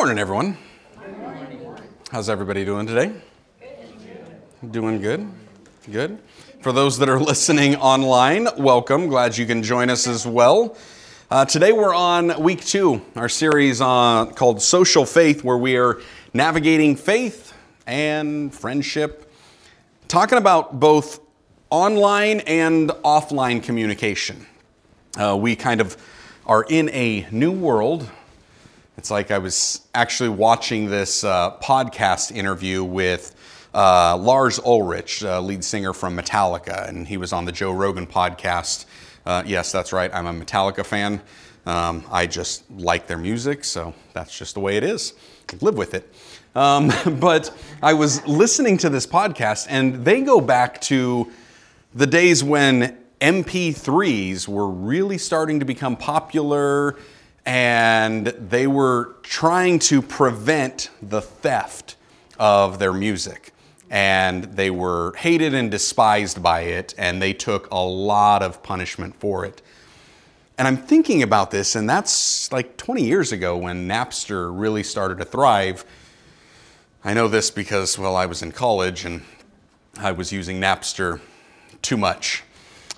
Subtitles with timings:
[0.00, 0.56] Morning, everyone.
[2.10, 3.12] How's everybody doing today?
[4.70, 5.30] Doing good.
[5.92, 6.18] Good.
[6.62, 9.08] For those that are listening online, welcome.
[9.08, 10.74] Glad you can join us as well.
[11.30, 16.00] Uh, today we're on week two, our series uh, called Social Faith, where we are
[16.32, 17.52] navigating faith
[17.86, 19.30] and friendship,
[20.08, 21.20] talking about both
[21.68, 24.46] online and offline communication.
[25.18, 25.94] Uh, we kind of
[26.46, 28.08] are in a new world
[29.00, 33.34] it's like I was actually watching this uh, podcast interview with
[33.72, 38.06] uh, Lars Ulrich, uh, lead singer from Metallica, and he was on the Joe Rogan
[38.06, 38.84] podcast.
[39.24, 41.22] Uh, yes, that's right, I'm a Metallica fan.
[41.64, 45.14] Um, I just like their music, so that's just the way it is.
[45.62, 46.12] Live with it.
[46.54, 51.32] Um, but I was listening to this podcast, and they go back to
[51.94, 56.98] the days when MP3s were really starting to become popular
[57.46, 61.96] and they were trying to prevent the theft
[62.38, 63.52] of their music.
[63.90, 69.16] And they were hated and despised by it, and they took a lot of punishment
[69.18, 69.62] for it.
[70.56, 75.18] And I'm thinking about this, and that's like 20 years ago when Napster really started
[75.18, 75.84] to thrive.
[77.02, 79.22] I know this because, well, I was in college and
[79.96, 81.20] I was using Napster
[81.80, 82.44] too much.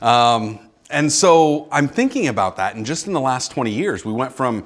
[0.00, 0.58] Um,
[0.92, 2.76] and so I'm thinking about that.
[2.76, 4.64] And just in the last 20 years, we went from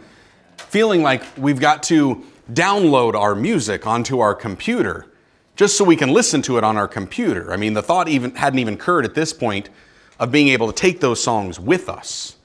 [0.59, 5.07] feeling like we've got to download our music onto our computer
[5.55, 7.53] just so we can listen to it on our computer.
[7.53, 9.71] I mean, the thought even hadn't even occurred at this point
[10.19, 12.37] of being able to take those songs with us.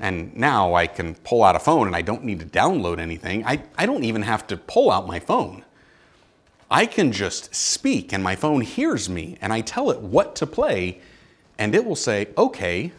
[0.00, 3.44] And now I can pull out a phone and I don't need to download anything.
[3.44, 5.64] I, I don't even have to pull out my phone.
[6.70, 10.46] I can just speak and my phone hears me and I tell it what to
[10.46, 11.00] play
[11.58, 12.92] and it will say, okay,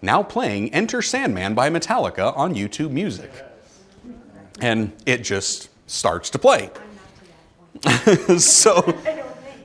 [0.00, 3.30] now playing Enter Sandman by Metallica on YouTube Music.
[4.60, 6.70] And it just starts to play.
[8.38, 8.80] so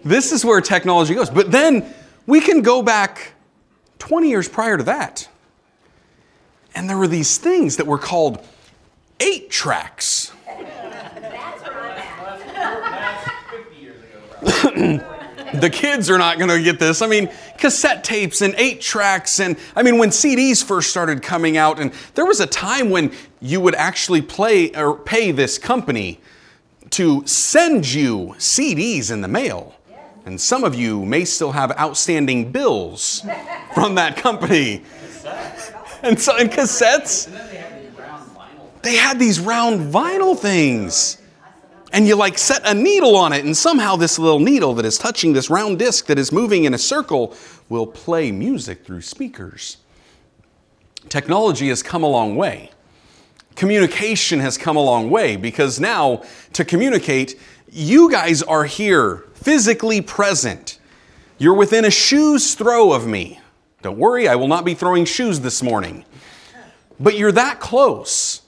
[0.03, 1.29] this is where technology goes.
[1.29, 1.93] But then
[2.25, 3.33] we can go back
[3.99, 5.27] 20 years prior to that.
[6.75, 8.45] And there were these things that were called
[9.19, 10.33] eight tracks.
[15.53, 17.01] the kids are not going to get this.
[17.01, 19.39] I mean, cassette tapes and eight tracks.
[19.39, 23.11] And I mean, when CDs first started coming out, and there was a time when
[23.41, 26.19] you would actually play or pay this company
[26.91, 29.73] to send you CDs in the mail.
[30.25, 33.25] And some of you may still have outstanding bills
[33.73, 34.83] from that company.
[36.03, 37.29] And so, in cassettes,
[38.81, 41.17] they had these round vinyl things
[41.93, 44.97] and you like set a needle on it, and somehow this little needle that is
[44.97, 47.35] touching this round disc that is moving in a circle
[47.69, 49.77] will play music through speakers.
[51.09, 52.71] Technology has come a long way.
[53.55, 56.21] Communication has come a long way because now
[56.53, 57.39] to communicate,
[57.71, 60.79] you guys are here, physically present.
[61.37, 63.39] You're within a shoe's throw of me.
[63.81, 66.03] Don't worry, I will not be throwing shoes this morning.
[66.99, 68.41] But you're that close.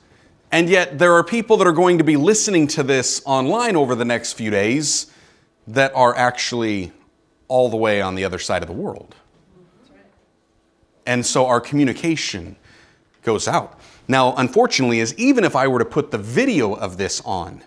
[0.52, 3.94] And yet, there are people that are going to be listening to this online over
[3.94, 5.12] the next few days
[5.68, 6.92] that are actually
[7.48, 9.16] all the way on the other side of the world.
[11.06, 12.56] And so our communication
[13.24, 13.80] goes out.
[14.08, 17.64] Now, unfortunately, is even if I were to put the video of this on,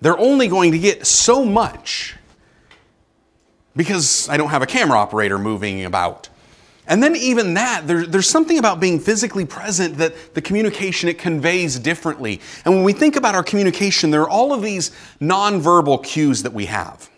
[0.00, 2.16] they're only going to get so much
[3.76, 6.28] because I don't have a camera operator moving about.
[6.88, 11.18] And then even that, there, there's something about being physically present that the communication it
[11.18, 12.40] conveys differently.
[12.64, 14.90] And when we think about our communication, there are all of these
[15.20, 17.10] nonverbal cues that we have.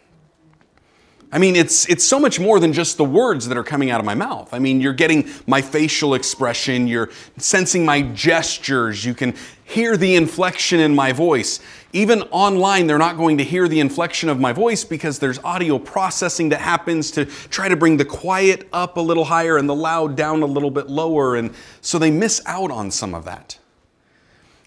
[1.33, 4.01] I mean, it's, it's so much more than just the words that are coming out
[4.01, 4.53] of my mouth.
[4.53, 10.17] I mean, you're getting my facial expression, you're sensing my gestures, you can hear the
[10.17, 11.61] inflection in my voice.
[11.93, 15.79] Even online, they're not going to hear the inflection of my voice because there's audio
[15.79, 19.75] processing that happens to try to bring the quiet up a little higher and the
[19.75, 21.37] loud down a little bit lower.
[21.37, 23.57] And so they miss out on some of that.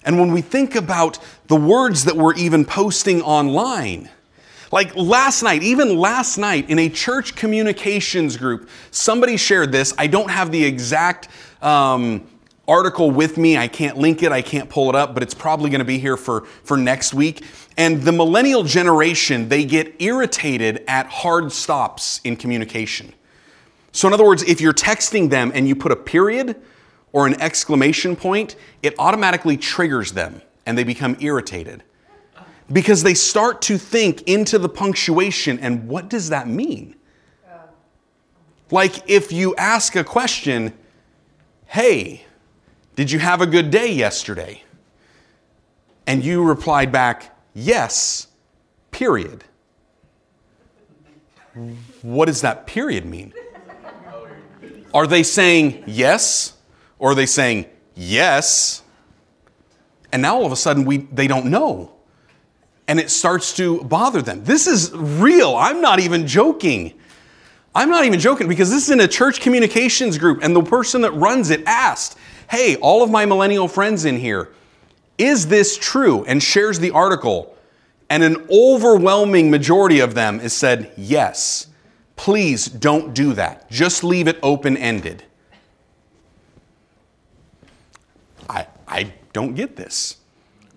[0.05, 4.09] And when we think about the words that we're even posting online,
[4.73, 9.93] like last night, even last night in a church communications group, somebody shared this.
[9.99, 11.27] I don't have the exact
[11.61, 12.27] um,
[12.67, 13.55] article with me.
[13.55, 15.99] I can't link it, I can't pull it up, but it's probably going to be
[15.99, 17.45] here for, for next week.
[17.77, 23.13] And the millennial generation, they get irritated at hard stops in communication.
[23.91, 26.59] So, in other words, if you're texting them and you put a period
[27.11, 31.83] or an exclamation point, it automatically triggers them and they become irritated
[32.71, 36.95] because they start to think into the punctuation and what does that mean?
[38.71, 40.73] Like if you ask a question,
[41.67, 42.25] hey,
[42.95, 44.63] did you have a good day yesterday?
[46.07, 48.27] And you replied back, yes,
[48.91, 49.43] period.
[52.01, 53.33] What does that period mean?
[54.93, 56.53] Are they saying yes?
[56.99, 58.81] Or are they saying yes?
[60.11, 61.93] And now all of a sudden we, they don't know.
[62.93, 64.43] And it starts to bother them.
[64.43, 65.55] This is real.
[65.55, 66.93] I'm not even joking.
[67.73, 71.01] I'm not even joking because this is in a church communications group, and the person
[71.01, 72.19] that runs it asked,
[72.51, 74.51] Hey, all of my millennial friends in here,
[75.17, 76.23] is this true?
[76.25, 77.57] And shares the article.
[78.11, 81.65] And an overwhelming majority of them has said, Yes.
[82.15, 83.71] Please don't do that.
[83.71, 85.23] Just leave it open ended.
[88.47, 90.17] I, I don't get this.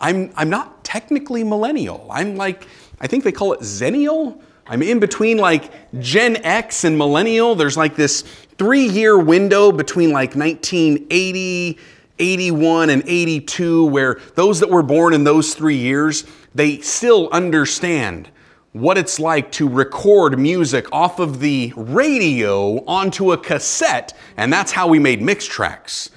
[0.01, 2.07] I'm, I'm not technically millennial.
[2.11, 2.67] I'm like,
[3.01, 4.41] I think they call it Xennial.
[4.67, 5.71] I'm in between like
[6.01, 7.55] Gen X and millennial.
[7.55, 8.23] There's like this
[8.59, 11.79] three year window between like 1980,
[12.19, 18.31] 81, and 82, where those that were born in those three years, they still understand
[18.73, 24.73] what it's like to record music off of the radio onto a cassette, and that's
[24.73, 26.11] how we made mix tracks.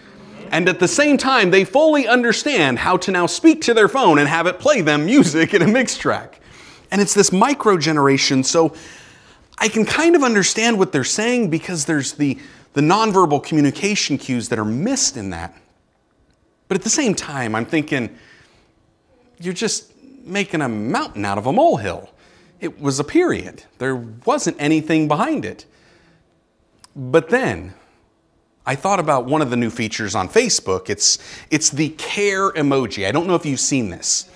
[0.52, 4.18] And at the same time, they fully understand how to now speak to their phone
[4.18, 6.40] and have it play them music in a mix track.
[6.92, 8.74] And it's this micro generation, so
[9.60, 12.40] I can kind of understand what they're saying because there's the,
[12.74, 15.56] the nonverbal communication cues that are missed in that.
[16.68, 18.16] But at the same time, I'm thinking,
[19.40, 19.92] you're just
[20.24, 22.10] making a mountain out of a molehill.
[22.60, 25.66] It was a period, there wasn't anything behind it.
[26.96, 27.74] But then,
[28.66, 30.90] I thought about one of the new features on Facebook.
[30.90, 31.18] It's,
[31.50, 33.08] it's the care emoji.
[33.08, 34.30] I don't know if you've seen this.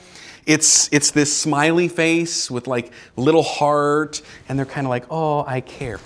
[0.45, 5.45] It's, it's this smiley face with like little heart, and they're kind of like, oh,
[5.45, 5.99] I care.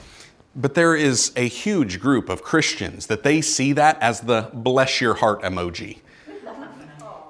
[0.55, 4.99] But there is a huge group of Christians that they see that as the bless
[4.99, 5.99] your heart emoji.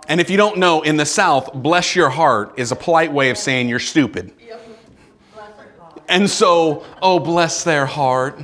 [0.07, 3.29] And if you don't know, in the South, bless your heart is a polite way
[3.29, 4.31] of saying you're stupid.
[6.07, 8.39] And so, oh, bless their heart.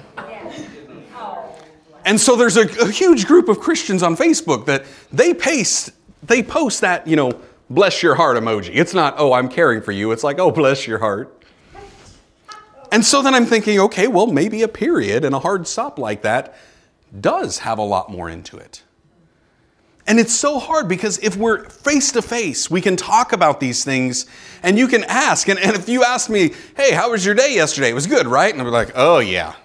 [2.06, 5.92] And so there's a, a, huge group of Christians on Facebook that they paste,
[6.22, 7.40] they post that, you know,
[7.70, 8.72] bless your heart emoji.
[8.74, 10.12] It's not, oh, I'm caring for you.
[10.12, 11.44] It's like, oh, bless your heart.
[12.92, 16.22] And so then I'm thinking, okay, well, maybe a period and a hard stop like
[16.22, 16.56] that
[17.20, 18.84] does have a lot more into it.
[20.06, 23.86] And it's so hard because if we're face to face, we can talk about these
[23.86, 24.26] things
[24.62, 25.48] and you can ask.
[25.48, 27.90] And, and if you ask me, hey, how was your day yesterday?
[27.90, 28.54] It was good, right?
[28.54, 29.56] And I'm like, oh, yeah.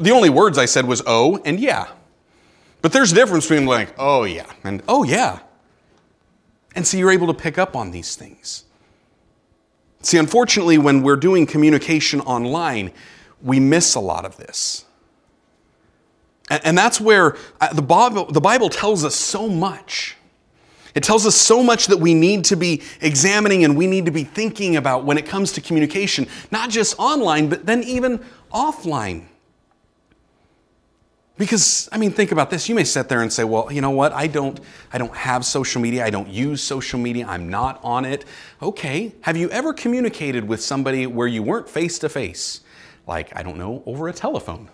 [0.00, 1.88] The only words I said was oh and yeah.
[2.82, 5.40] But there's a difference between like, oh, yeah, and oh, yeah.
[6.76, 8.64] And so you're able to pick up on these things.
[10.02, 12.92] See, unfortunately, when we're doing communication online,
[13.42, 14.84] we miss a lot of this.
[16.48, 20.16] And that's where uh, the Bible, the Bible tells us so much.
[20.94, 24.12] It tells us so much that we need to be examining and we need to
[24.12, 29.24] be thinking about when it comes to communication, not just online, but then even offline.
[31.38, 32.68] Because I mean, think about this.
[32.68, 34.12] You may sit there and say, "Well, you know what?
[34.12, 34.58] I don't
[34.92, 36.04] I don't have social media.
[36.04, 37.26] I don't use social media.
[37.28, 38.24] I'm not on it."
[38.62, 39.12] Okay.
[39.20, 42.60] Have you ever communicated with somebody where you weren't face to face?
[43.06, 44.68] Like, I don't know, over a telephone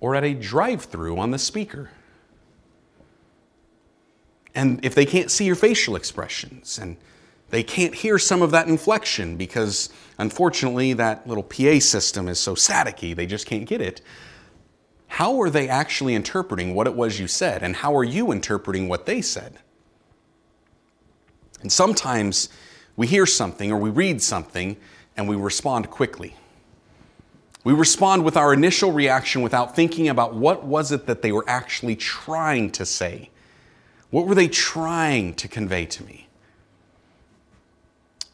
[0.00, 1.90] or at a drive through on the speaker.
[4.54, 6.96] And if they can't see your facial expressions and
[7.50, 12.54] they can't hear some of that inflection because unfortunately that little PA system is so
[12.54, 14.00] staticky, they just can't get it.
[15.08, 17.62] How are they actually interpreting what it was you said?
[17.62, 19.58] And how are you interpreting what they said?
[21.62, 22.48] And sometimes
[22.96, 24.76] we hear something or we read something
[25.16, 26.36] and we respond quickly.
[27.64, 31.44] We respond with our initial reaction without thinking about what was it that they were
[31.48, 33.30] actually trying to say.
[34.10, 36.28] What were they trying to convey to me?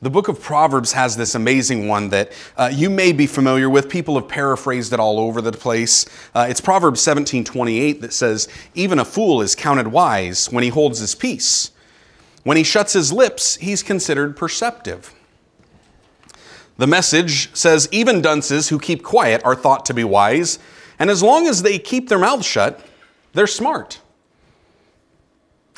[0.03, 3.89] The book of Proverbs has this amazing one that uh, you may be familiar with.
[3.89, 6.07] People have paraphrased it all over the place.
[6.35, 10.99] Uh, it's Proverbs 17:28 that says, "Even a fool is counted wise when he holds
[10.99, 11.71] his peace.
[12.43, 15.15] When he shuts his lips, he's considered perceptive."
[16.79, 20.59] The message says even dunces who keep quiet are thought to be wise,
[20.99, 22.85] and as long as they keep their mouths shut,
[23.35, 24.01] they're smart.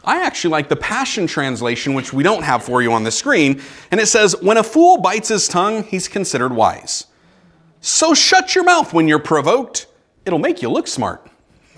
[0.04, 3.62] I actually like the Passion Translation, which we don't have for you on the screen,
[3.90, 7.06] and it says, When a fool bites his tongue, he's considered wise.
[7.80, 9.86] So shut your mouth when you're provoked,
[10.24, 11.26] it'll make you look smart.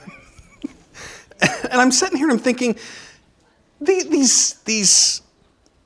[1.41, 2.77] and I'm sitting here and I'm thinking,
[3.81, 5.23] these, these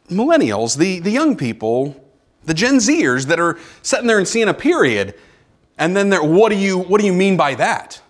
[0.09, 2.05] millennials, the, the young people,
[2.45, 5.15] the Gen Zers that are sitting there and seeing a period,
[5.79, 8.03] and then they're, what do you, what do you mean by that?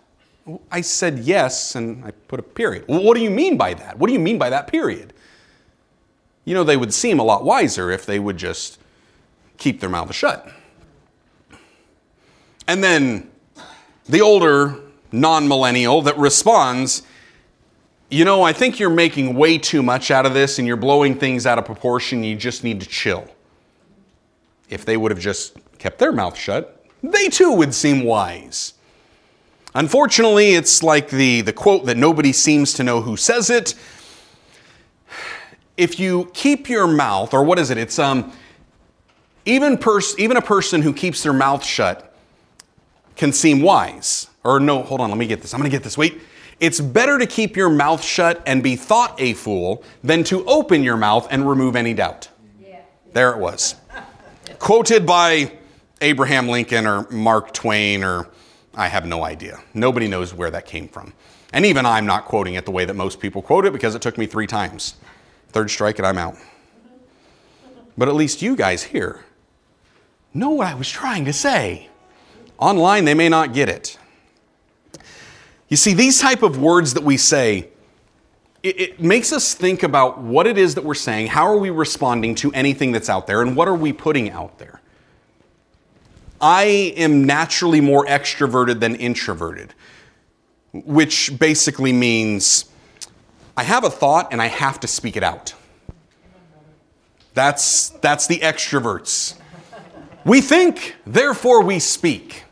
[0.70, 2.84] I said yes, and I put a period.
[2.88, 3.98] Well, what do you mean by that?
[3.98, 5.12] What do you mean by that period?
[6.44, 8.78] You know, they would seem a lot wiser if they would just
[9.58, 10.50] keep their mouth shut.
[12.66, 13.30] And then
[14.08, 14.76] the older
[15.12, 17.02] non millennial that responds,
[18.10, 21.14] You know, I think you're making way too much out of this and you're blowing
[21.14, 22.24] things out of proportion.
[22.24, 23.28] You just need to chill.
[24.68, 28.74] If they would have just kept their mouth shut, they too would seem wise.
[29.74, 33.74] Unfortunately, it's like the, the quote that nobody seems to know who says it.
[35.76, 37.78] If you keep your mouth, or what is it?
[37.78, 38.32] It's um,
[39.44, 42.14] even, pers- even a person who keeps their mouth shut
[43.16, 44.28] can seem wise.
[44.44, 45.54] Or no, hold on, let me get this.
[45.54, 45.96] I'm gonna get this.
[45.96, 46.20] Wait.
[46.60, 50.84] It's better to keep your mouth shut and be thought a fool than to open
[50.84, 52.28] your mouth and remove any doubt.
[52.62, 52.80] Yeah.
[53.14, 53.76] There it was.
[54.58, 55.52] Quoted by
[56.02, 58.28] Abraham Lincoln or Mark Twain or
[58.74, 59.60] I have no idea.
[59.74, 61.12] Nobody knows where that came from.
[61.52, 64.02] And even I'm not quoting it the way that most people quote it because it
[64.02, 64.94] took me three times.
[65.48, 66.36] Third strike and I'm out.
[67.98, 69.24] But at least you guys here
[70.32, 71.88] know what I was trying to say.
[72.58, 73.98] Online, they may not get it.
[75.68, 77.68] You see, these type of words that we say,
[78.62, 81.70] it, it, makes us think about what it is that we're saying, how are we
[81.70, 84.79] responding to anything that's out there, and what are we putting out there.
[86.40, 89.74] I am naturally more extroverted than introverted,
[90.72, 92.64] which basically means
[93.56, 95.54] I have a thought and I have to speak it out.
[97.34, 99.34] That's, that's the extroverts.
[100.24, 102.44] We think, therefore we speak.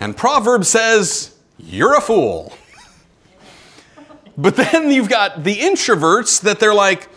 [0.00, 2.52] And Proverbs says, You're a fool.
[4.38, 7.08] But then you've got the introverts that they're like,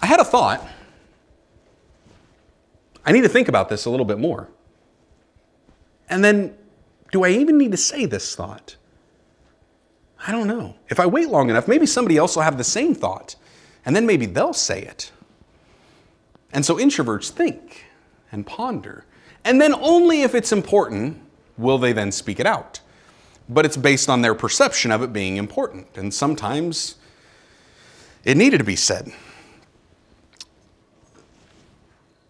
[0.00, 0.66] I had a thought.
[3.04, 4.48] I need to think about this a little bit more.
[6.08, 6.56] And then,
[7.12, 8.76] do I even need to say this thought?
[10.26, 10.74] I don't know.
[10.88, 13.36] If I wait long enough, maybe somebody else will have the same thought,
[13.84, 15.12] and then maybe they'll say it.
[16.52, 17.84] And so introverts think
[18.32, 19.04] and ponder.
[19.44, 21.20] And then only if it's important
[21.56, 22.80] will they then speak it out.
[23.48, 25.86] But it's based on their perception of it being important.
[25.96, 26.96] And sometimes
[28.24, 29.12] it needed to be said.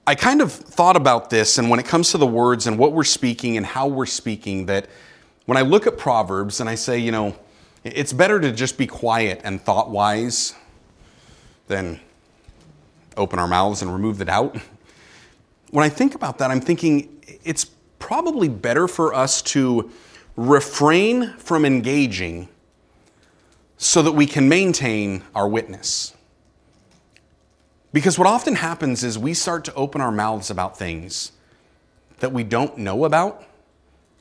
[0.09, 2.93] I kind of thought about this, and when it comes to the words and what
[2.93, 4.87] we're speaking and how we're speaking, that
[5.47, 7.35] when I look at Proverbs and I say, you know,
[7.83, 10.55] it's better to just be quiet and thought wise
[11.67, 12.01] than
[13.17, 14.57] open our mouths and remove the doubt.
[15.71, 17.65] When I think about that, I'm thinking it's
[17.99, 19.91] probably better for us to
[20.37, 22.49] refrain from engaging
[23.77, 26.16] so that we can maintain our witness.
[27.97, 31.33] Because what often happens is we start to open our mouths about things
[32.19, 33.43] that we don't know about,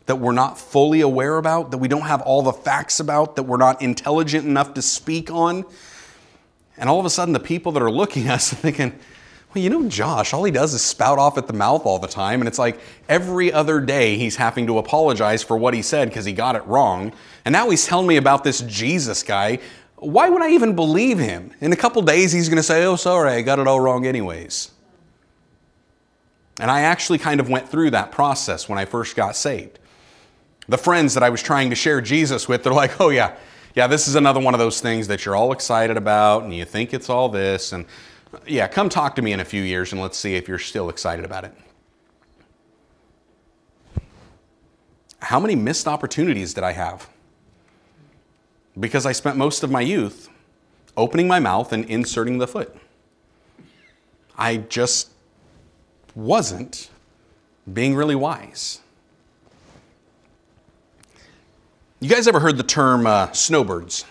[0.06, 3.44] that we're not fully aware about, that we don't have all the facts about, that
[3.44, 5.66] we're not intelligent enough to speak on.
[6.78, 8.98] And all of a sudden, the people that are looking at us are thinking,
[9.54, 12.08] well, you know, Josh, all he does is spout off at the mouth all the
[12.08, 12.40] time.
[12.40, 12.80] And it's like
[13.10, 16.66] every other day he's having to apologize for what he said because he got it
[16.66, 17.12] wrong.
[17.44, 19.60] And now he's telling me about this Jesus guy
[20.06, 21.52] why would I even believe him?
[21.62, 24.06] In a couple days, he's going to say, Oh, sorry, I got it all wrong,
[24.06, 24.72] anyways.
[26.60, 29.80] And I actually kind of went through that process when I first got saved.
[30.70, 33.36] The friends that I was trying to share Jesus with, they're like, Oh, yeah,
[33.76, 36.66] yeah, this is another one of those things that you're all excited about and you
[36.66, 37.74] think it's all this.
[37.74, 37.86] And
[38.48, 40.90] yeah, come talk to me in a few years and let's see if you're still
[40.90, 41.54] excited about it.
[45.20, 47.10] How many missed opportunities did I have?
[48.80, 50.30] Because I spent most of my youth
[50.98, 52.76] opening my mouth and inserting the foot.
[54.38, 55.12] I just
[56.14, 56.90] wasn't
[57.72, 58.82] being really wise.
[62.00, 64.06] You guys ever heard the term uh, snowbirds?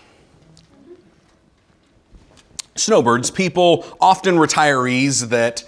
[2.75, 5.63] Snowbirds, people, often retirees, that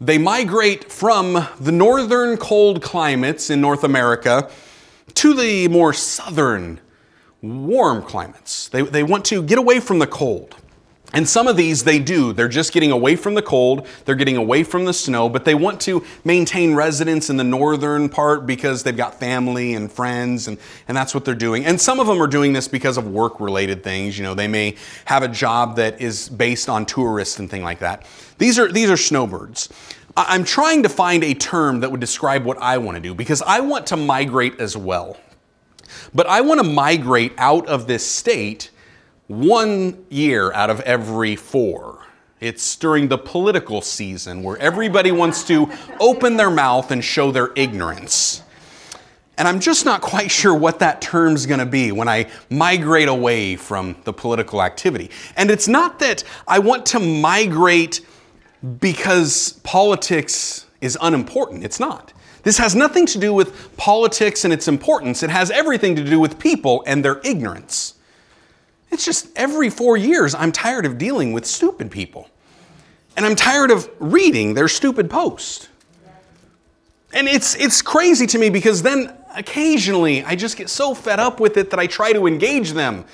[0.00, 4.50] they migrate from the northern cold climates in North America
[5.14, 6.80] to the more southern
[7.44, 8.68] warm climates.
[8.68, 10.56] They, they want to get away from the cold.
[11.12, 12.32] And some of these they do.
[12.32, 15.54] They're just getting away from the cold, they're getting away from the snow, but they
[15.54, 20.58] want to maintain residence in the northern part because they've got family and friends, and,
[20.88, 21.64] and that's what they're doing.
[21.66, 24.18] And some of them are doing this because of work related things.
[24.18, 24.74] You know, they may
[25.04, 28.06] have a job that is based on tourists and things like that.
[28.38, 29.68] These are, these are snowbirds.
[30.16, 33.40] I'm trying to find a term that would describe what I want to do because
[33.42, 35.16] I want to migrate as well.
[36.14, 38.70] But I want to migrate out of this state
[39.26, 42.00] one year out of every four.
[42.40, 47.50] It's during the political season where everybody wants to open their mouth and show their
[47.56, 48.42] ignorance.
[49.36, 53.56] And I'm just not quite sure what that term's gonna be when I migrate away
[53.56, 55.10] from the political activity.
[55.36, 58.00] And it's not that I want to migrate
[58.80, 61.64] because politics is unimportant.
[61.64, 62.12] It's not.
[62.44, 65.22] This has nothing to do with politics and its importance.
[65.22, 67.94] It has everything to do with people and their ignorance.
[68.90, 72.28] It's just every four years, I'm tired of dealing with stupid people.
[73.16, 75.68] And I'm tired of reading their stupid posts.
[77.12, 81.40] And it's, it's crazy to me because then occasionally I just get so fed up
[81.40, 83.04] with it that I try to engage them.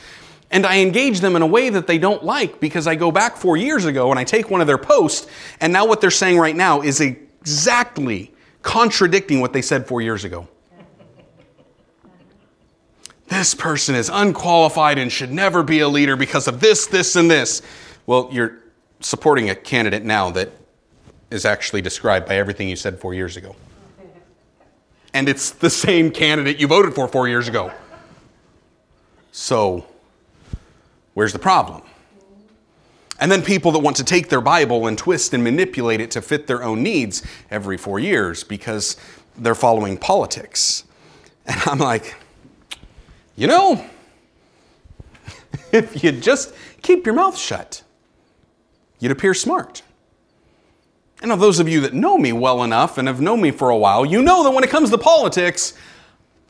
[0.50, 3.36] And I engage them in a way that they don't like because I go back
[3.36, 5.28] four years ago and I take one of their posts,
[5.60, 10.24] and now what they're saying right now is exactly contradicting what they said four years
[10.24, 10.48] ago.
[13.28, 17.30] this person is unqualified and should never be a leader because of this, this, and
[17.30, 17.62] this.
[18.06, 18.58] Well, you're
[19.00, 20.50] supporting a candidate now that
[21.30, 23.54] is actually described by everything you said four years ago.
[25.14, 27.72] And it's the same candidate you voted for four years ago.
[29.32, 29.86] So,
[31.14, 31.82] where's the problem?
[33.20, 36.22] And then people that want to take their Bible and twist and manipulate it to
[36.22, 38.96] fit their own needs every four years because
[39.36, 40.84] they're following politics.
[41.46, 42.16] And I'm like,
[43.36, 43.84] you know,
[45.72, 47.82] if you just keep your mouth shut,
[49.00, 49.82] you'd appear smart.
[51.22, 53.68] And now, those of you that know me well enough and have known me for
[53.68, 55.74] a while, you know that when it comes to politics,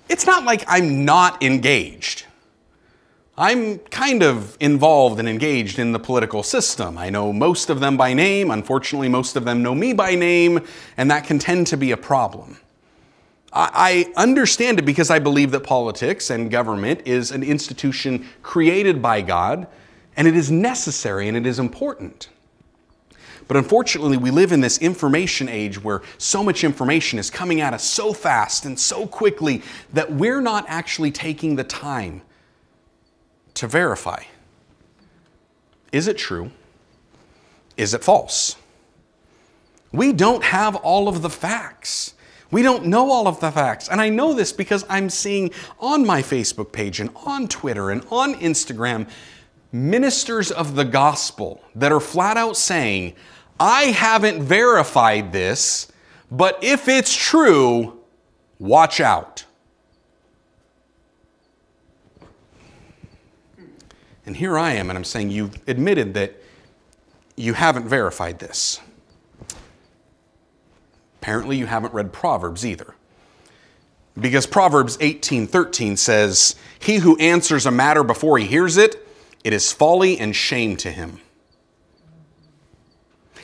[0.08, 2.26] it's not like I'm not engaged.
[3.40, 6.98] I'm kind of involved and engaged in the political system.
[6.98, 8.50] I know most of them by name.
[8.50, 10.60] Unfortunately, most of them know me by name,
[10.98, 12.58] and that can tend to be a problem.
[13.50, 19.22] I understand it because I believe that politics and government is an institution created by
[19.22, 19.66] God,
[20.18, 22.28] and it is necessary and it is important.
[23.48, 27.72] But unfortunately, we live in this information age where so much information is coming at
[27.72, 29.62] us so fast and so quickly
[29.94, 32.20] that we're not actually taking the time
[33.54, 34.22] to verify
[35.92, 36.50] is it true?
[37.76, 38.56] Is it false?
[39.92, 42.14] We don't have all of the facts.
[42.50, 43.88] We don't know all of the facts.
[43.88, 48.04] And I know this because I'm seeing on my Facebook page and on Twitter and
[48.10, 49.08] on Instagram
[49.72, 53.14] ministers of the gospel that are flat out saying,
[53.58, 55.90] I haven't verified this,
[56.30, 58.00] but if it's true,
[58.58, 59.44] watch out.
[64.30, 66.40] And here I am, and I'm saying you've admitted that
[67.34, 68.78] you haven't verified this.
[71.20, 72.94] Apparently, you haven't read Proverbs either.
[74.16, 79.04] Because Proverbs 18:13 says, "He who answers a matter before he hears it,
[79.42, 81.18] it is folly and shame to him."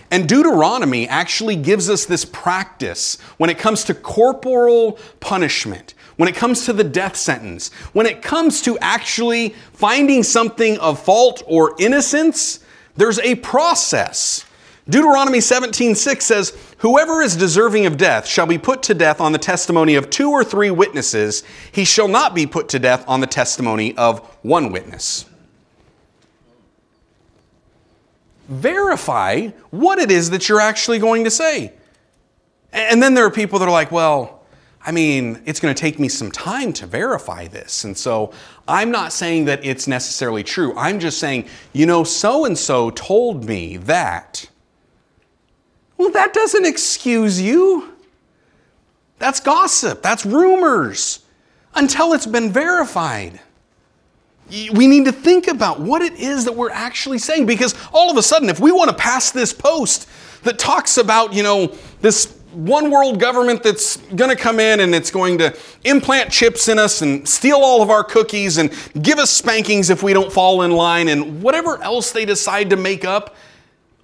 [0.08, 6.34] And Deuteronomy actually gives us this practice when it comes to corporal punishment when it
[6.34, 11.74] comes to the death sentence, when it comes to actually finding something of fault or
[11.78, 12.60] innocence,
[12.96, 14.44] there's a process.
[14.88, 19.38] Deuteronomy 17:6 says, "Whoever is deserving of death shall be put to death on the
[19.38, 23.26] testimony of two or three witnesses; he shall not be put to death on the
[23.26, 25.24] testimony of one witness."
[28.48, 31.72] Verify what it is that you're actually going to say.
[32.72, 34.35] And then there are people that are like, "Well,
[34.86, 37.82] I mean, it's going to take me some time to verify this.
[37.82, 38.32] And so
[38.68, 40.72] I'm not saying that it's necessarily true.
[40.76, 44.48] I'm just saying, you know, so and so told me that.
[45.98, 47.94] Well, that doesn't excuse you.
[49.18, 51.24] That's gossip, that's rumors
[51.74, 53.40] until it's been verified.
[54.48, 58.16] We need to think about what it is that we're actually saying because all of
[58.16, 60.08] a sudden, if we want to pass this post
[60.44, 64.94] that talks about, you know, this one world government that's going to come in and
[64.94, 68.70] it's going to implant chips in us and steal all of our cookies and
[69.02, 72.76] give us spankings if we don't fall in line and whatever else they decide to
[72.76, 73.36] make up.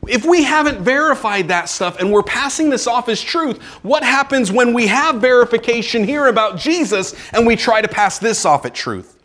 [0.09, 4.51] If we haven't verified that stuff and we're passing this off as truth, what happens
[4.51, 8.75] when we have verification here about Jesus and we try to pass this off at
[8.75, 9.17] truth?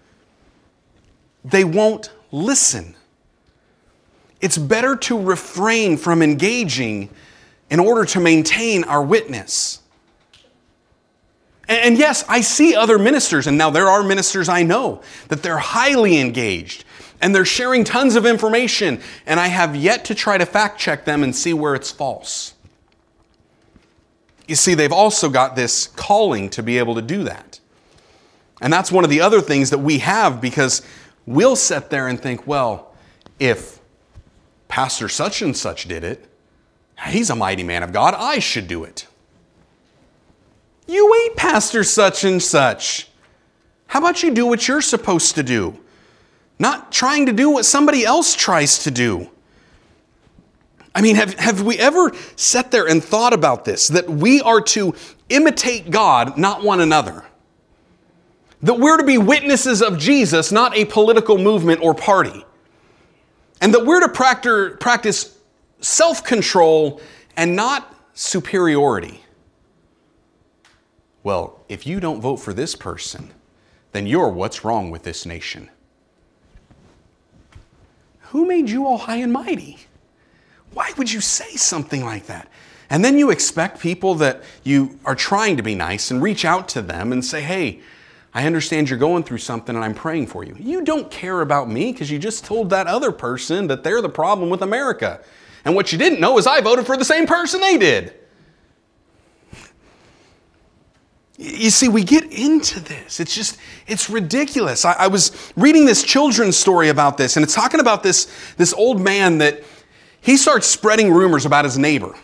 [1.43, 2.95] They won't listen.
[4.39, 7.10] It's better to refrain from engaging
[7.69, 9.82] in order to maintain our witness.
[11.67, 15.58] And yes, I see other ministers, and now there are ministers I know that they're
[15.58, 16.86] highly engaged
[17.21, 21.03] and they're sharing tons of information, and I have yet to try to fact check
[21.03, 22.53] them and see where it's false.
[24.47, 27.60] You see, they've also got this calling to be able to do that.
[28.62, 30.82] And that's one of the other things that we have because
[31.25, 32.95] we'll sit there and think, well,
[33.39, 33.80] if
[34.67, 36.25] Pastor such and such did it,
[37.05, 38.15] He's a mighty man of God.
[38.17, 39.07] I should do it.
[40.88, 43.10] You ain't Pastor such and such.
[43.88, 45.77] How about you do what you're supposed to do?
[46.60, 49.29] Not trying to do what somebody else tries to do.
[50.95, 53.88] I mean, have, have we ever sat there and thought about this?
[53.89, 54.95] That we are to
[55.29, 57.23] imitate God, not one another.
[58.63, 62.43] That we're to be witnesses of Jesus, not a political movement or party.
[63.62, 64.10] And that we're to
[64.79, 65.37] practice
[65.79, 67.01] self control
[67.35, 69.23] and not superiority.
[71.23, 73.31] Well, if you don't vote for this person,
[73.91, 75.69] then you're what's wrong with this nation.
[78.19, 79.77] Who made you all high and mighty?
[80.73, 82.49] Why would you say something like that?
[82.89, 86.69] And then you expect people that you are trying to be nice and reach out
[86.69, 87.81] to them and say, hey,
[88.33, 90.55] I understand you're going through something and I'm praying for you.
[90.59, 94.09] You don't care about me because you just told that other person that they're the
[94.09, 95.21] problem with America.
[95.67, 98.13] And what you didn't know is I voted for the same person they did.
[101.38, 103.19] You see, we get into this.
[103.19, 104.86] It's just, it's ridiculous.
[104.86, 108.73] I, I, was reading this children's story about this, and it's talking about this, this
[108.73, 109.62] old man that
[110.21, 112.15] he starts spreading rumors about his neighbor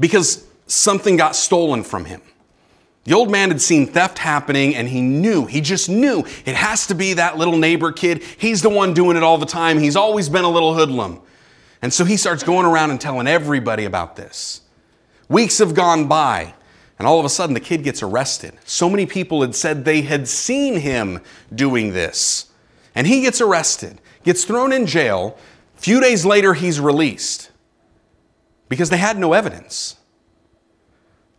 [0.00, 2.22] because something got stolen from him.
[3.04, 6.86] The old man had seen theft happening and he knew, he just knew it has
[6.86, 8.22] to be that little neighbor kid.
[8.22, 9.78] He's the one doing it all the time.
[9.78, 11.20] He's always been a little hoodlum.
[11.82, 14.62] And so he starts going around and telling everybody about this.
[15.28, 16.54] Weeks have gone by
[17.02, 18.56] and all of a sudden the kid gets arrested.
[18.64, 21.20] So many people had said they had seen him
[21.52, 22.46] doing this.
[22.94, 25.36] And he gets arrested, gets thrown in jail,
[25.76, 27.50] A few days later, he's released
[28.68, 29.96] because they had no evidence.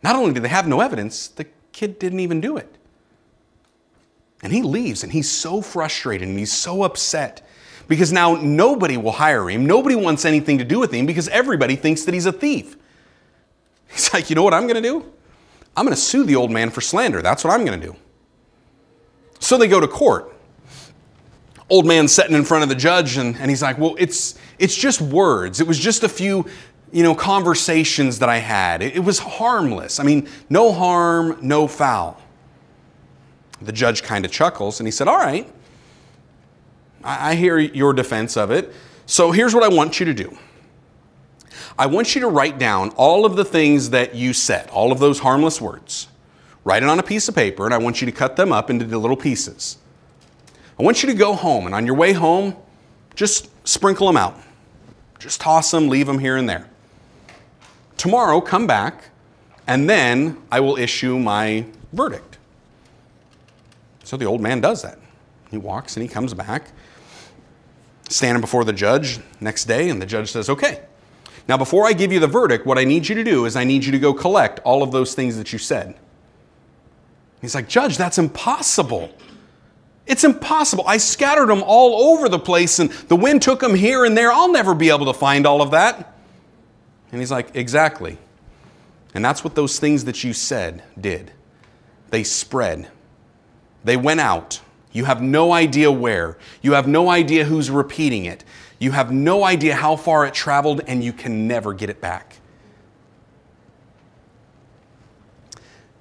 [0.02, 2.76] Not only did they have no evidence, the kid didn't even do it.
[4.42, 7.40] And he leaves and he's so frustrated and he's so upset
[7.88, 9.66] because now nobody will hire him.
[9.66, 12.76] Nobody wants anything to do with him because everybody thinks that he's a thief.
[13.88, 15.12] He's like, you know what I'm going to do?
[15.76, 17.22] I'm going to sue the old man for slander.
[17.22, 17.96] That's what I'm going to do.
[19.38, 20.34] So they go to court
[21.70, 24.76] old man sitting in front of the judge and, and he's like, well, it's, it's
[24.76, 25.60] just words.
[25.60, 26.46] It was just a few,
[26.92, 28.82] you know, conversations that I had.
[28.82, 29.98] It, it was harmless.
[29.98, 32.20] I mean, no harm, no foul.
[33.62, 35.50] The judge kind of chuckles and he said, all right,
[37.04, 38.72] I, hear your defense of it.
[39.06, 40.36] So here's what I want you to do.
[41.78, 44.98] I want you to write down all of the things that you said, all of
[44.98, 46.08] those harmless words.
[46.64, 48.70] Write it on a piece of paper, and I want you to cut them up
[48.70, 49.76] into little pieces.
[50.78, 52.56] I want you to go home, and on your way home,
[53.14, 54.40] just sprinkle them out.
[55.18, 56.68] Just toss them, leave them here and there.
[57.96, 59.10] Tomorrow, come back,
[59.66, 62.38] and then I will issue my verdict.
[64.04, 64.98] So the old man does that.
[65.50, 66.72] He walks and he comes back,
[68.14, 70.80] standing before the judge next day, and the judge says, Okay,
[71.48, 73.64] now before I give you the verdict, what I need you to do is I
[73.64, 75.96] need you to go collect all of those things that you said.
[77.40, 79.12] He's like, Judge, that's impossible.
[80.06, 80.84] It's impossible.
[80.86, 84.30] I scattered them all over the place and the wind took them here and there.
[84.30, 86.14] I'll never be able to find all of that.
[87.10, 88.18] And he's like, Exactly.
[89.14, 91.32] And that's what those things that you said did.
[92.10, 92.88] They spread,
[93.82, 94.60] they went out.
[94.94, 96.38] You have no idea where.
[96.62, 98.44] You have no idea who's repeating it.
[98.78, 102.36] You have no idea how far it traveled, and you can never get it back.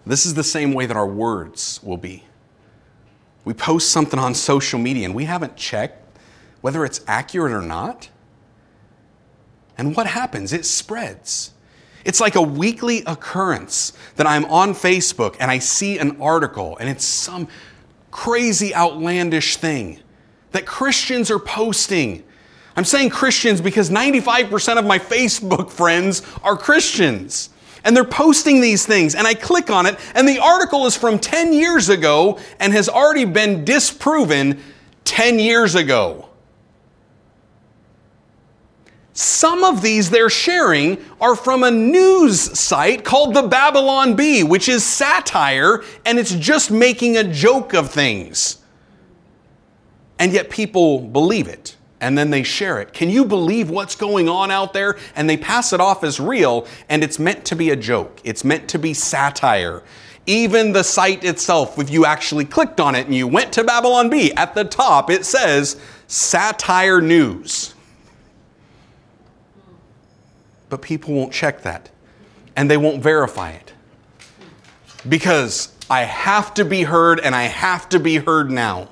[0.06, 2.24] This is the same way that our words will be.
[3.46, 6.00] We post something on social media and we haven't checked
[6.62, 8.10] whether it's accurate or not.
[9.78, 10.54] And what happens?
[10.54, 11.52] It spreads.
[12.06, 16.90] It's like a weekly occurrence that I'm on Facebook and I see an article and
[16.90, 17.48] it's some
[18.14, 20.00] crazy, outlandish thing
[20.52, 22.24] that Christians are posting.
[22.78, 27.50] I'm saying Christians because 95% of my Facebook friends are Christians
[27.84, 31.18] and they're posting these things and I click on it and the article is from
[31.18, 34.62] 10 years ago and has already been disproven
[35.06, 36.30] 10 years ago.
[39.14, 44.68] Some of these they're sharing are from a news site called the Babylon Bee, which
[44.68, 48.58] is satire and it's just making a joke of things.
[50.18, 52.92] And yet people believe it and then they share it.
[52.92, 54.98] Can you believe what's going on out there?
[55.16, 58.44] And they pass it off as real, and it's meant to be a joke, it's
[58.44, 59.84] meant to be satire.
[60.26, 64.10] Even the site itself, if you actually clicked on it and you went to Babylon
[64.10, 67.73] Bee, at the top it says satire news.
[70.74, 71.92] But people won't check that
[72.56, 73.74] and they won't verify it
[75.08, 78.90] because I have to be heard and I have to be heard now.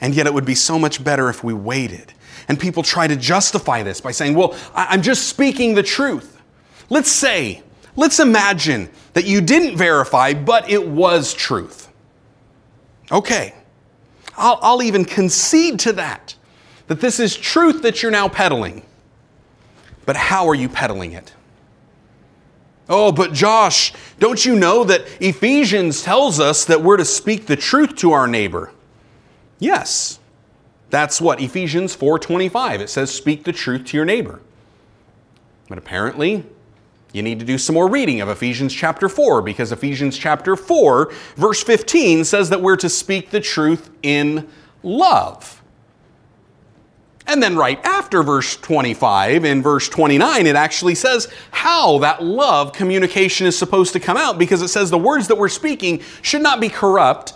[0.00, 2.12] And yet it would be so much better if we waited.
[2.48, 6.42] And people try to justify this by saying, well, I'm just speaking the truth.
[6.88, 7.62] Let's say
[7.96, 11.88] Let's imagine that you didn't verify, but it was truth.
[13.12, 13.54] Okay,
[14.36, 16.34] I'll, I'll even concede to that,
[16.86, 18.86] that this is truth that you're now peddling.
[20.06, 21.34] But how are you peddling it?
[22.88, 27.54] Oh, but Josh, don't you know that Ephesians tells us that we're to speak the
[27.54, 28.72] truth to our neighbor?
[29.60, 30.18] Yes.
[30.90, 34.40] That's what Ephesians 4:25 it says speak the truth to your neighbor.
[35.68, 36.44] But apparently,
[37.12, 41.12] you need to do some more reading of Ephesians chapter 4 because Ephesians chapter 4
[41.36, 44.48] verse 15 says that we're to speak the truth in
[44.82, 45.59] love.
[47.30, 52.72] And then, right after verse 25, in verse 29, it actually says how that love
[52.72, 56.42] communication is supposed to come out because it says the words that we're speaking should
[56.42, 57.34] not be corrupt,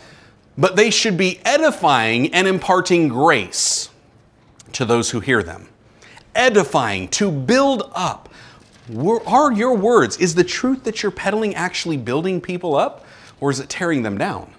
[0.59, 3.89] but they should be edifying and imparting grace
[4.73, 5.69] to those who hear them.
[6.35, 8.31] Edifying, to build up.
[9.29, 13.07] Are your words, is the truth that you're peddling actually building people up
[13.41, 14.53] or is it tearing them down?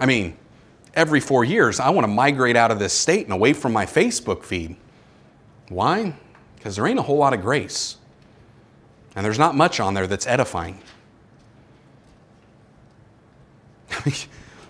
[0.00, 0.36] I mean,
[0.94, 3.86] every four years, I want to migrate out of this state and away from my
[3.86, 4.76] Facebook feed.
[5.68, 6.14] Why?
[6.56, 7.96] Because there ain't a whole lot of grace.
[9.14, 10.78] And there's not much on there that's edifying.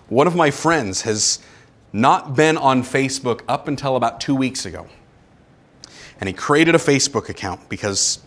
[0.09, 1.39] One of my friends has
[1.93, 4.87] not been on Facebook up until about two weeks ago.
[6.19, 8.19] And he created a Facebook account because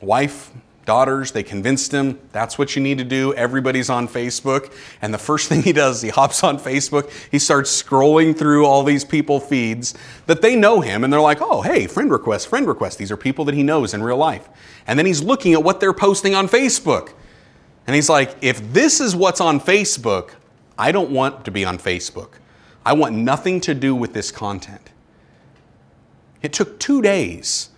[0.00, 0.50] wife
[0.84, 3.32] daughters, they convinced him that's what you need to do.
[3.34, 4.72] Everybody's on Facebook.
[5.02, 8.82] And the first thing he does, he hops on Facebook, he starts scrolling through all
[8.82, 9.94] these people feeds
[10.26, 12.98] that they know him and they're like, oh, hey, friend request, friend request.
[12.98, 14.48] These are people that he knows in real life.
[14.86, 17.12] And then he's looking at what they're posting on Facebook.
[17.86, 20.30] And he's like, if this is what's on Facebook,
[20.78, 22.34] I don't want to be on Facebook.
[22.84, 24.90] I want nothing to do with this content.
[26.42, 27.70] It took two days.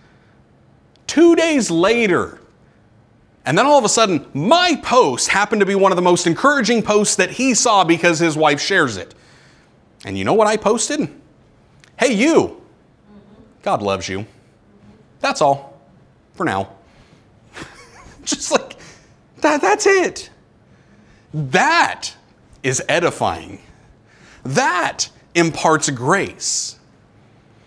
[1.07, 2.39] Two days later,
[3.45, 6.27] and then all of a sudden, my post happened to be one of the most
[6.27, 9.13] encouraging posts that he saw because his wife shares it.
[10.05, 11.09] And you know what I posted?
[11.97, 12.61] Hey, you.
[13.61, 14.25] God loves you.
[15.19, 15.79] That's all
[16.33, 16.69] for now.
[18.23, 18.77] Just like
[19.37, 20.29] that, that's it.
[21.33, 22.13] That
[22.61, 23.59] is edifying.
[24.43, 26.77] That imparts grace.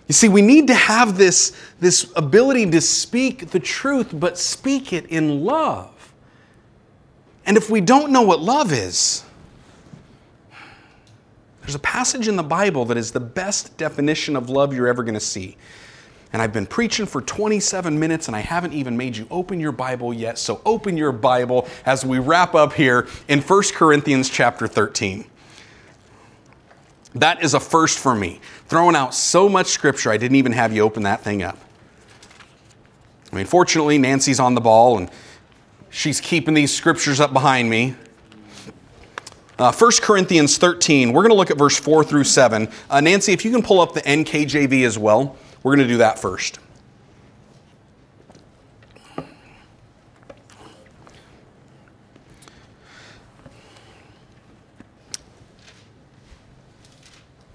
[0.08, 4.92] You see, we need to have this, this ability to speak the truth, but speak
[4.92, 5.92] it in love.
[7.44, 9.24] And if we don't know what love is,
[11.60, 15.02] there's a passage in the Bible that is the best definition of love you're ever
[15.02, 15.56] going to see.
[16.32, 19.72] And I've been preaching for 27 minutes and I haven't even made you open your
[19.72, 20.38] Bible yet.
[20.38, 25.24] So open your Bible as we wrap up here in 1 Corinthians chapter 13.
[27.16, 28.40] That is a first for me.
[28.68, 31.58] Throwing out so much scripture, I didn't even have you open that thing up.
[33.32, 35.10] I mean, fortunately, Nancy's on the ball and
[35.88, 37.94] she's keeping these scriptures up behind me.
[39.58, 42.68] Uh, 1 Corinthians 13, we're going to look at verse 4 through 7.
[42.90, 45.98] Uh, Nancy, if you can pull up the NKJV as well, we're going to do
[45.98, 46.58] that first.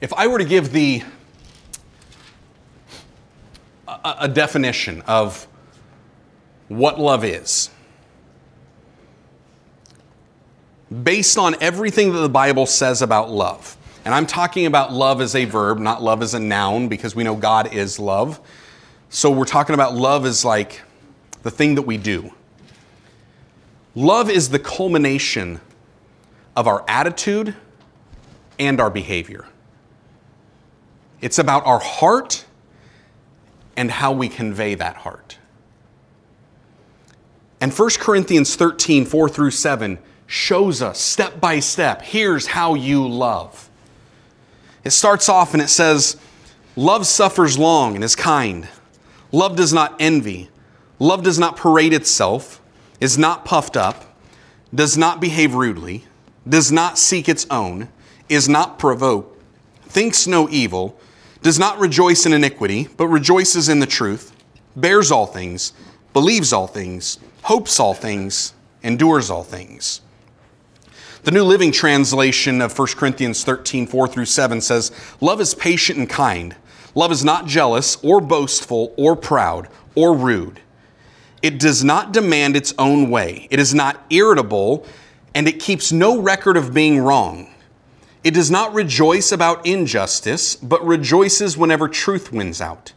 [0.02, 1.04] If I were to give the
[3.88, 5.48] a, a definition of
[6.68, 7.70] what love is,
[11.04, 15.36] based on everything that the Bible says about love, and I'm talking about love as
[15.36, 18.40] a verb, not love as a noun, because we know God is love.
[19.10, 20.82] So we're talking about love as like
[21.44, 22.34] the thing that we do.
[23.94, 25.62] Love is the culmination
[26.56, 27.56] of our attitude
[28.58, 29.46] and our behavior.
[31.22, 32.46] It's about our heart
[33.78, 35.38] and how we convey that heart.
[37.60, 43.08] And 1 Corinthians 13, 4 through 7 shows us step by step here's how you
[43.08, 43.70] love.
[44.84, 46.18] It starts off and it says,
[46.76, 48.68] Love suffers long and is kind.
[49.32, 50.50] Love does not envy.
[51.00, 52.62] Love does not parade itself,
[53.00, 54.16] is not puffed up,
[54.74, 56.06] does not behave rudely,
[56.48, 57.90] does not seek its own,
[58.30, 59.42] is not provoked,
[59.84, 61.00] thinks no evil
[61.42, 64.34] does not rejoice in iniquity, but rejoices in the truth,
[64.76, 65.74] bears all things,
[66.14, 70.02] believes all things, hopes all things, endures all things.
[71.24, 76.00] The New Living Translation of 1 Corinthians 13, 4 through 7 says, Love is patient
[76.00, 76.56] and kind.
[76.96, 80.62] Love is not jealous or boastful or proud or rude.
[81.42, 83.48] It does not demand its own way.
[83.52, 84.86] It is not irritable,
[85.36, 87.51] and it keeps no record of being wrong.
[88.24, 92.94] It does not rejoice about injustice, but rejoices whenever truth wins out.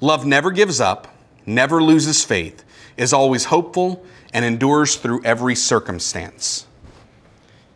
[0.00, 1.08] Love never gives up,
[1.46, 2.64] never loses faith,
[2.96, 6.66] is always hopeful, and endures through every circumstance.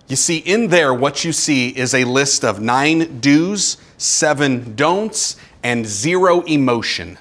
[0.06, 5.36] You see, in there, what you see is a list of nine do's, seven don'ts,
[5.62, 7.16] and zero emotion.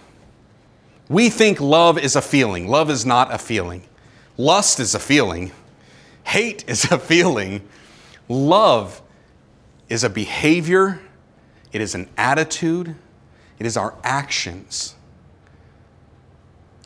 [1.07, 2.67] We think love is a feeling.
[2.67, 3.83] Love is not a feeling.
[4.37, 5.51] Lust is a feeling.
[6.25, 7.61] Hate is a feeling.
[8.27, 9.01] Love
[9.91, 11.01] is a behavior,
[11.73, 12.95] it is an attitude,
[13.59, 14.95] it is our actions.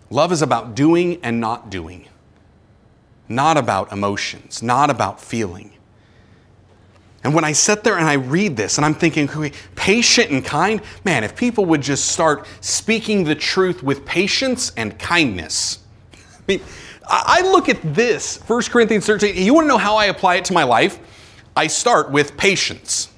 [0.10, 2.08] Love is about doing and not doing,
[3.30, 5.72] not about emotions, not about feeling.
[7.24, 9.28] And when I sit there and I read this and I'm thinking,
[9.76, 14.98] patient and kind, man, if people would just start speaking the truth with patience and
[14.98, 15.80] kindness.
[16.14, 16.62] I mean,
[17.08, 19.36] I look at this, 1 Corinthians 13.
[19.36, 21.00] You want to know how I apply it to my life?
[21.56, 23.10] I start with patience.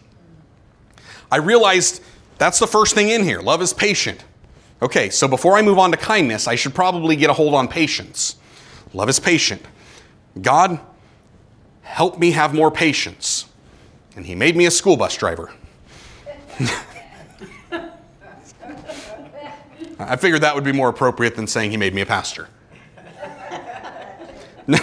[1.32, 2.02] I realized
[2.38, 3.42] that's the first thing in here.
[3.42, 4.24] Love is patient.
[4.82, 7.68] Okay, so before I move on to kindness, I should probably get a hold on
[7.68, 8.36] patience.
[8.94, 9.62] Love is patient.
[10.40, 10.80] God,
[11.82, 13.46] help me have more patience.
[14.16, 15.52] And He made me a school bus driver.
[20.00, 22.48] I figured that would be more appropriate than saying He made me a pastor.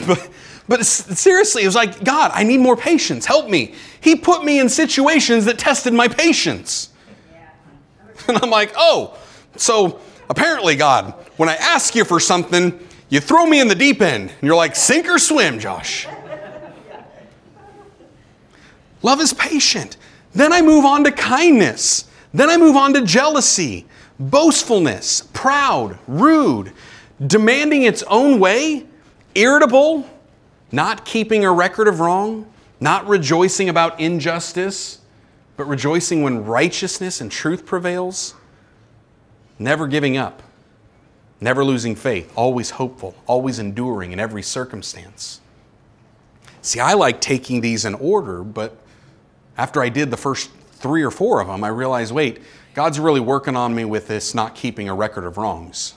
[0.67, 3.27] but, seriously, it was like, God, I need more patience.
[3.27, 3.75] Help me.
[4.01, 6.91] He put me in situations that tested my patience.
[8.27, 9.19] And I'm like, oh,
[9.57, 10.01] so
[10.31, 12.79] apparently, God, when I ask you for something,
[13.11, 14.31] you throw me in the deep end.
[14.31, 16.07] And you're like, sink or swim, Josh.
[19.03, 19.99] Love is patient.
[20.33, 22.09] Then I move on to kindness.
[22.33, 23.87] Then I move on to jealousy,
[24.19, 26.73] boastfulness, proud, rude,
[27.25, 28.87] demanding its own way,
[29.35, 30.09] irritable,
[30.75, 34.99] not keeping a record of wrong, not rejoicing about injustice,
[35.57, 38.35] but rejoicing when righteousness and truth prevails,
[39.57, 40.43] never giving up,
[41.41, 45.41] never losing faith, always hopeful, always enduring in every circumstance.
[46.61, 48.77] See, I like taking these in order, but
[49.57, 52.41] after I did the first three or four of them, I realized wait,
[52.75, 55.95] God's really working on me with this not keeping a record of wrongs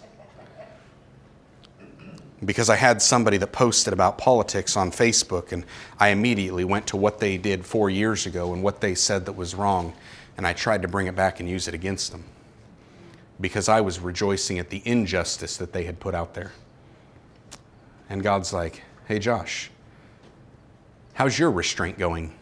[2.46, 5.66] because I had somebody that posted about politics on Facebook, and
[6.00, 9.34] I immediately went to what they did four years ago and what they said that
[9.34, 9.94] was wrong,
[10.38, 12.24] and I tried to bring it back and use it against them
[13.40, 16.52] because I was rejoicing at the injustice that they had put out there.
[18.10, 19.70] And God's like, hey, Josh,
[21.14, 22.34] how's your restraint going?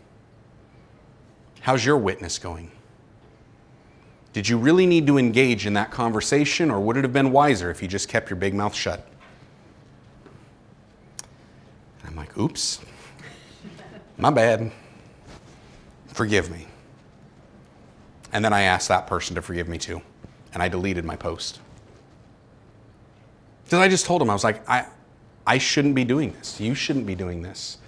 [1.61, 2.71] How's your witness going?
[4.33, 7.71] Did you really need to engage in that conversation, or would it have been wiser
[7.71, 9.07] if you just kept your big mouth shut?
[12.15, 12.79] I'm like, oops,
[14.17, 14.71] my bad.
[16.07, 16.65] Forgive me.
[18.31, 20.01] And then I asked that person to forgive me too.
[20.53, 21.59] And I deleted my post.
[23.65, 24.85] Because I just told him, I was like, I,
[25.45, 26.57] I shouldn't be doing this.
[26.61, 27.79] You shouldn't be doing this.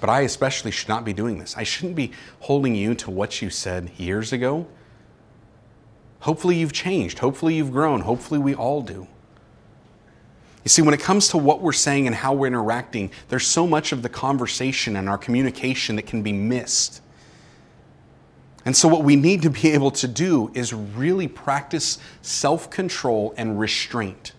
[0.00, 1.56] But I especially should not be doing this.
[1.56, 2.10] I shouldn't be
[2.40, 4.66] holding you to what you said years ago.
[6.20, 7.20] Hopefully, you've changed.
[7.20, 8.00] Hopefully, you've grown.
[8.00, 9.06] Hopefully, we all do.
[10.68, 13.66] You see, when it comes to what we're saying and how we're interacting, there's so
[13.66, 17.00] much of the conversation and our communication that can be missed.
[18.66, 23.32] And so, what we need to be able to do is really practice self control
[23.38, 24.32] and restraint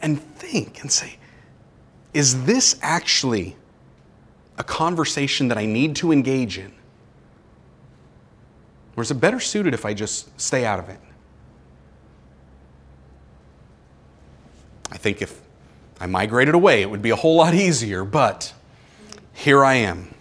[0.00, 1.16] and think and say,
[2.14, 3.56] is this actually
[4.58, 6.72] a conversation that I need to engage in?
[8.96, 11.00] Or is it better suited if I just stay out of it?
[14.90, 15.40] I think if
[16.00, 18.52] I migrated away, it would be a whole lot easier, but
[19.32, 20.14] here I am.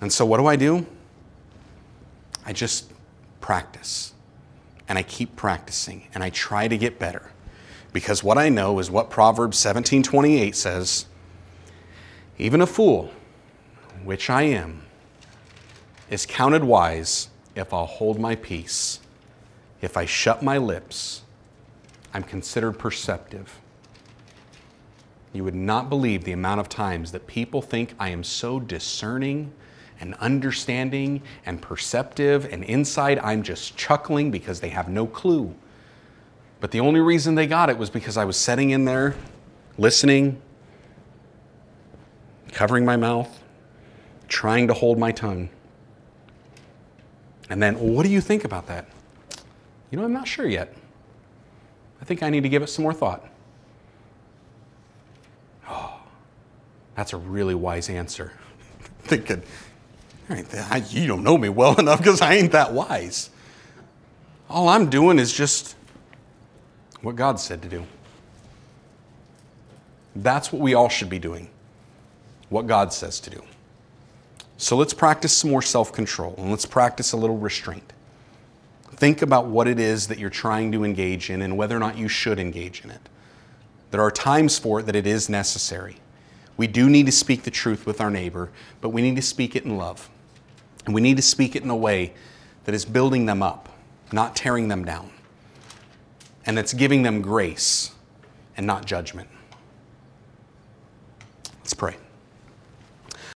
[0.00, 0.86] And so, what do I do?
[2.44, 2.92] I just
[3.40, 4.12] practice.
[4.88, 7.30] And I keep practicing and I try to get better.
[7.92, 11.06] Because what I know is what Proverbs 17:28 says,
[12.38, 13.10] even a fool,
[14.02, 14.82] which I am,
[16.10, 18.98] is counted wise if I'll hold my peace,
[19.80, 21.22] if I shut my lips
[22.14, 23.60] I'm considered perceptive.
[25.32, 29.52] You would not believe the amount of times that people think I am so discerning
[30.00, 35.54] and understanding and perceptive, and inside I'm just chuckling because they have no clue.
[36.60, 39.16] But the only reason they got it was because I was sitting in there,
[39.76, 40.40] listening,
[42.52, 43.42] covering my mouth,
[44.28, 45.48] trying to hold my tongue.
[47.50, 48.86] And then, well, what do you think about that?
[49.90, 50.74] You know, I'm not sure yet.
[52.04, 53.26] I think I need to give it some more thought.
[55.66, 55.98] Oh,
[56.94, 58.32] that's a really wise answer.
[59.04, 59.42] Thinking,
[60.90, 63.30] you don't know me well enough because I ain't that wise.
[64.50, 65.76] All I'm doing is just
[67.00, 67.86] what God said to do.
[70.14, 71.48] That's what we all should be doing,
[72.50, 73.42] what God says to do.
[74.58, 77.93] So let's practice some more self control and let's practice a little restraint.
[78.96, 81.98] Think about what it is that you're trying to engage in and whether or not
[81.98, 83.08] you should engage in it.
[83.90, 85.96] There are times for it that it is necessary.
[86.56, 89.56] We do need to speak the truth with our neighbor, but we need to speak
[89.56, 90.08] it in love.
[90.86, 92.12] And we need to speak it in a way
[92.64, 93.68] that is building them up,
[94.12, 95.10] not tearing them down,
[96.46, 97.92] and that's giving them grace
[98.56, 99.28] and not judgment.
[101.58, 101.96] Let's pray.